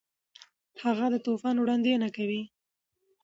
[0.83, 2.41] هغه د طوفان وړاندوینه کوي.